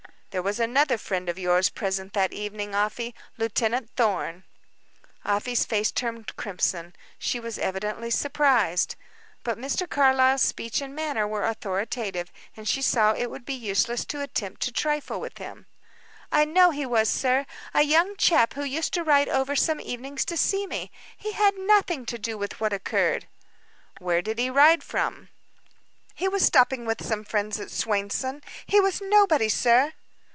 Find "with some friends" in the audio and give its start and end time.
26.85-27.59